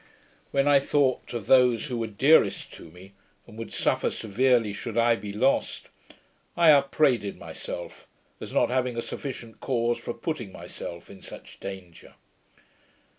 [0.49, 3.13] When I thought of those who were dearest to me,
[3.45, 5.89] and would suffer severely, should I be lost,
[6.57, 8.07] I upbraided myself,
[8.39, 12.15] as not having a sufficient cause for putting myself in such danger.